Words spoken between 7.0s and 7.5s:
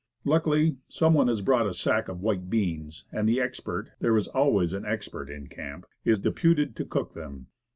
them.